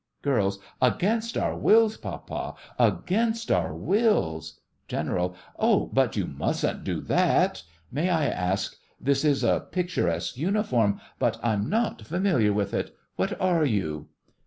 [0.23, 4.59] GIRLS: Against our wills, Papa—against our wills!
[4.87, 7.61] GENERAL: Oh, but you mustn't do that!
[7.91, 12.97] May I ask— this is a picturesque uniform, but I'm not familiar with it.
[13.15, 14.07] What are you?